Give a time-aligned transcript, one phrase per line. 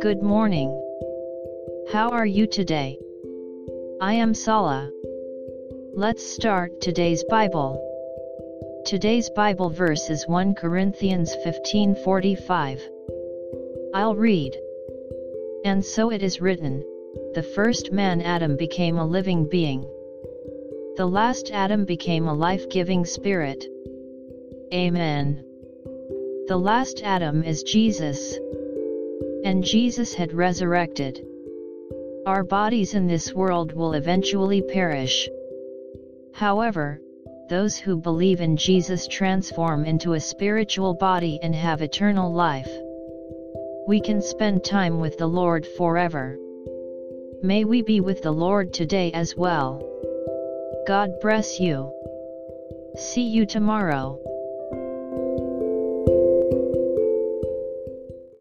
[0.00, 0.70] Good morning.
[1.92, 2.98] How are you today?
[4.00, 4.90] I am Sala.
[5.92, 7.78] Let's start today's Bible.
[8.86, 12.80] Today's Bible verse is 1 Corinthians 15:45.
[13.92, 14.56] I'll read.
[15.66, 16.82] And so it is written,
[17.34, 19.82] the first man Adam became a living being.
[20.96, 23.66] The last Adam became a life-giving spirit.
[24.72, 25.44] Amen.
[26.46, 28.38] The last Adam is Jesus
[29.44, 31.26] and Jesus had resurrected.
[32.26, 35.26] Our bodies in this world will eventually perish.
[36.34, 37.00] However,
[37.48, 42.70] those who believe in Jesus transform into a spiritual body and have eternal life.
[43.88, 46.38] We can spend time with the Lord forever.
[47.42, 49.82] May we be with the Lord today as well.
[50.86, 51.90] God bless you.
[52.96, 54.20] See you tomorrow.